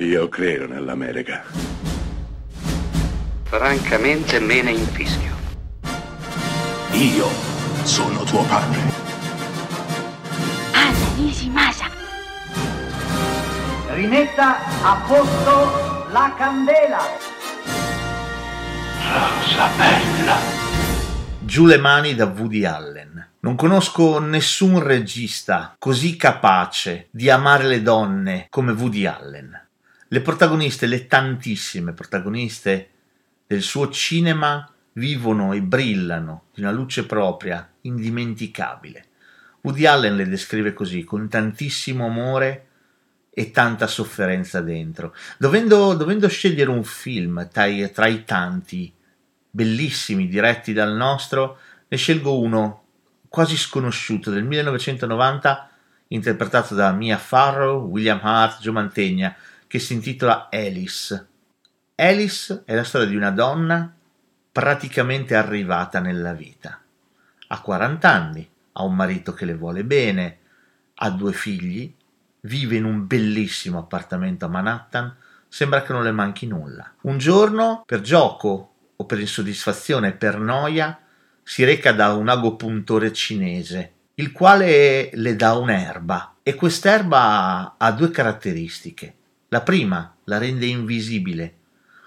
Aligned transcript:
Io 0.00 0.28
credo 0.28 0.68
nell'America. 0.68 1.42
Francamente 3.42 4.38
me 4.38 4.62
ne 4.62 4.70
infischio. 4.70 5.34
Io 6.92 7.26
sono 7.82 8.22
tuo 8.22 8.44
padre. 8.44 8.78
Anna 10.70 11.14
Nishimasa. 11.16 11.86
Rimetta 13.88 14.58
a 14.84 15.02
posto 15.04 16.06
la 16.12 16.32
candela. 16.38 17.00
Rosa 19.02 19.68
bella. 19.76 20.36
Giù 21.40 21.66
le 21.66 21.78
mani 21.78 22.14
da 22.14 22.26
Woody 22.26 22.64
Allen. 22.64 23.30
Non 23.40 23.56
conosco 23.56 24.20
nessun 24.20 24.80
regista 24.80 25.74
così 25.76 26.14
capace 26.14 27.08
di 27.10 27.28
amare 27.28 27.64
le 27.64 27.82
donne 27.82 28.46
come 28.48 28.70
Woody 28.70 29.04
Allen. 29.04 29.66
Le 30.10 30.20
protagoniste, 30.22 30.86
le 30.86 31.06
tantissime 31.06 31.92
protagoniste 31.92 32.90
del 33.46 33.60
suo 33.60 33.90
cinema 33.90 34.70
vivono 34.92 35.52
e 35.52 35.60
brillano 35.60 36.44
di 36.54 36.62
una 36.62 36.70
luce 36.70 37.04
propria, 37.04 37.70
indimenticabile. 37.82 39.04
Woody 39.60 39.84
Allen 39.84 40.16
le 40.16 40.26
descrive 40.26 40.72
così, 40.72 41.04
con 41.04 41.28
tantissimo 41.28 42.06
amore 42.06 42.66
e 43.30 43.50
tanta 43.50 43.86
sofferenza 43.86 44.62
dentro. 44.62 45.14
Dovendo, 45.36 45.94
dovendo 45.94 46.26
scegliere 46.26 46.70
un 46.70 46.84
film 46.84 47.46
tra 47.52 47.66
i, 47.66 47.90
tra 47.92 48.06
i 48.06 48.24
tanti 48.24 48.92
bellissimi 49.50 50.26
diretti 50.26 50.72
dal 50.72 50.94
nostro, 50.94 51.58
ne 51.86 51.96
scelgo 51.96 52.38
uno 52.38 52.84
quasi 53.28 53.58
sconosciuto 53.58 54.30
del 54.30 54.44
1990 54.44 55.70
interpretato 56.08 56.74
da 56.74 56.92
Mia 56.92 57.18
Farrow, 57.18 57.86
William 57.86 58.20
Hart, 58.22 58.60
Joe 58.60 58.72
Mantegna, 58.72 59.36
che 59.68 59.78
si 59.78 59.92
intitola 59.92 60.48
Alice. 60.50 61.28
Alice 61.94 62.62
è 62.64 62.74
la 62.74 62.84
storia 62.84 63.06
di 63.06 63.14
una 63.14 63.30
donna 63.30 63.94
praticamente 64.50 65.36
arrivata 65.36 66.00
nella 66.00 66.32
vita. 66.32 66.80
Ha 67.46 67.60
40 67.60 68.10
anni, 68.10 68.50
ha 68.72 68.82
un 68.82 68.96
marito 68.96 69.32
che 69.32 69.44
le 69.44 69.54
vuole 69.54 69.84
bene, 69.84 70.38
ha 70.94 71.10
due 71.10 71.32
figli, 71.32 71.94
vive 72.40 72.76
in 72.76 72.84
un 72.84 73.06
bellissimo 73.06 73.78
appartamento 73.78 74.46
a 74.46 74.48
Manhattan, 74.48 75.14
sembra 75.46 75.82
che 75.82 75.92
non 75.92 76.02
le 76.02 76.12
manchi 76.12 76.46
nulla. 76.46 76.94
Un 77.02 77.18
giorno, 77.18 77.82
per 77.86 78.00
gioco 78.00 78.72
o 78.96 79.04
per 79.04 79.20
insoddisfazione, 79.20 80.12
per 80.12 80.40
noia, 80.40 80.98
si 81.42 81.62
reca 81.64 81.92
da 81.92 82.12
un 82.14 82.28
agopuntore 82.28 83.12
cinese, 83.12 83.92
il 84.14 84.32
quale 84.32 85.10
le 85.12 85.36
dà 85.36 85.54
un'erba 85.54 86.36
e 86.42 86.54
quest'erba 86.54 87.74
ha 87.76 87.92
due 87.92 88.10
caratteristiche. 88.10 89.14
La 89.50 89.62
prima 89.62 90.14
la 90.24 90.36
rende 90.36 90.66
invisibile, 90.66 91.56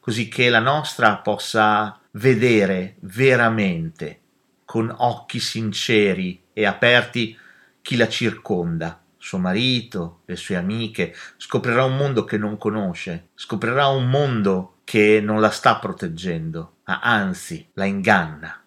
così 0.00 0.28
che 0.28 0.50
la 0.50 0.58
nostra 0.58 1.16
possa 1.16 1.98
vedere 2.10 2.96
veramente 3.00 4.20
con 4.66 4.94
occhi 4.98 5.40
sinceri 5.40 6.42
e 6.52 6.66
aperti 6.66 7.34
chi 7.80 7.96
la 7.96 8.08
circonda, 8.08 9.02
suo 9.16 9.38
marito, 9.38 10.20
le 10.26 10.36
sue 10.36 10.56
amiche, 10.56 11.14
scoprirà 11.38 11.84
un 11.84 11.96
mondo 11.96 12.24
che 12.24 12.36
non 12.36 12.58
conosce, 12.58 13.28
scoprirà 13.34 13.86
un 13.86 14.10
mondo 14.10 14.80
che 14.84 15.20
non 15.22 15.40
la 15.40 15.50
sta 15.50 15.76
proteggendo, 15.76 16.76
ma 16.84 17.00
anzi 17.00 17.66
la 17.74 17.86
inganna. 17.86 18.62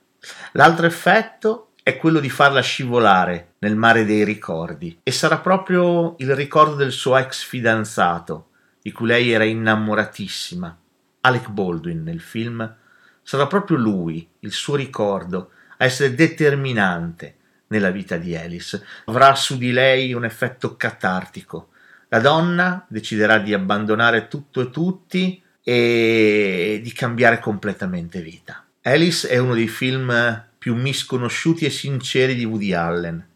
L'altro 0.54 0.88
effetto 0.88 1.74
è 1.84 1.98
quello 1.98 2.20
di 2.20 2.32
farla 2.32 2.62
scivolare 2.62 3.54
nel 3.60 3.76
mare 3.76 4.06
dei 4.06 4.24
ricordi. 4.24 5.02
E 5.04 5.12
sarà 5.12 5.38
proprio 5.38 6.16
il 6.18 6.36
ricordo 6.36 6.74
del 6.74 6.92
suo 6.92 7.16
ex 7.16 7.44
fidanzato, 7.44 8.50
di 8.86 8.91
cui 8.91 9.08
lei 9.08 9.31
era 9.31 9.45
innamoratissima. 9.45 10.78
Alec 11.22 11.50
Baldwin 11.50 12.03
nel 12.03 12.22
film 12.22 12.75
sarà 13.23 13.47
proprio 13.47 13.78
lui, 13.78 14.30
il 14.41 14.52
suo 14.52 14.75
ricordo, 14.75 15.50
a 15.78 15.86
essere 15.86 16.14
determinante 16.14 17.35
nella 17.69 17.90
vita 17.90 18.18
di 18.18 18.35
Alice. 18.35 18.85
Avrà 19.06 19.34
su 19.34 19.57
di 19.57 19.72
lei 19.72 20.13
un 20.13 20.24
effetto 20.24 20.75
catartico. 20.75 21.69
La 22.09 22.19
donna 22.19 22.85
deciderà 22.88 23.40
di 23.40 23.56
abbandonare 23.56 24.28
tutto 24.28 24.62
e 24.62 24.69
tutti 24.69 25.41
e 25.63 26.79
di 26.84 26.94
cambiare 26.94 27.40
completamente 27.40 28.22
vita. 28.22 28.63
Alice 28.84 29.28
è 29.28 29.40
uno 29.40 29.56
dei 29.56 29.68
film 29.68 30.45
più 30.59 30.75
misconosciuti 30.75 31.66
e 31.66 31.72
sinceri 31.72 32.35
di 32.35 32.45
Woody 32.45 32.74
Allen. 32.74 33.28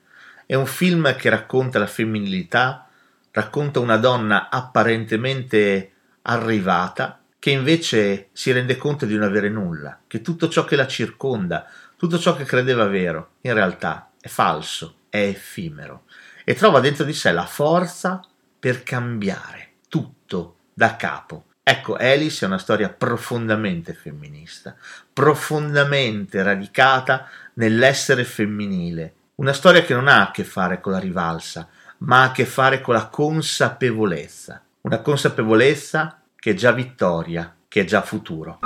È 0.46 0.54
un 0.54 0.68
film 0.68 1.16
che 1.16 1.30
racconta 1.30 1.80
la 1.80 1.88
femminilità, 1.88 2.88
racconta 3.32 3.80
una 3.80 3.98
donna 3.98 4.50
apparentemente 4.50 5.92
arrivata 6.24 7.22
che 7.40 7.52
invece 7.52 8.30
si 8.34 8.52
rende 8.52 8.76
conto 8.76 9.06
di 9.06 9.16
non 9.16 9.24
avere 9.24 9.50
nulla, 9.50 10.00
che 10.08 10.22
tutto 10.22 10.50
ciò 10.50 10.66
che 10.66 10.76
la 10.76 10.88
circonda, 10.88 11.66
tutto 11.96 12.20
ciò 12.20 12.36
che 12.36 12.44
credeva 12.44 12.86
vero, 12.86 13.36
in 13.42 13.54
realtà 13.54 14.12
è 14.20 14.28
falso, 14.28 14.96
è 15.10 15.20
effimero 15.20 16.04
e 16.44 16.54
trova 16.54 16.80
dentro 16.80 17.06
di 17.06 17.14
sé 17.14 17.32
la 17.32 17.46
forza 17.46 18.22
per 18.60 18.84
cambiare 18.84 19.74
tutto 19.88 20.58
da 20.74 20.96
capo. 20.96 21.46
Ecco, 21.64 21.96
Alice 21.96 22.44
è 22.44 22.48
una 22.48 22.58
storia 22.58 22.90
profondamente 22.90 23.94
femminista, 23.94 24.76
profondamente 25.14 26.42
radicata 26.42 27.30
nell'essere 27.54 28.24
femminile, 28.24 29.14
una 29.36 29.54
storia 29.54 29.84
che 29.84 29.94
non 29.94 30.08
ha 30.08 30.22
a 30.22 30.32
che 30.32 30.44
fare 30.44 30.82
con 30.82 30.94
la 30.94 31.00
rivalsa, 31.00 31.70
ma 32.00 32.22
ha 32.22 32.26
a 32.26 32.32
che 32.32 32.46
fare 32.46 32.82
con 32.82 32.94
la 32.94 33.08
consapevolezza, 33.08 34.62
una 34.82 35.02
consapevolezza 35.02 36.22
che 36.36 36.52
è 36.52 36.54
già 36.54 36.72
vittoria, 36.72 37.56
che 37.68 37.82
è 37.82 37.86
già 37.86 38.02
futuro. 38.02 38.60